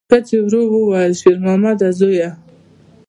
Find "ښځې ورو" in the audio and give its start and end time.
0.09-0.61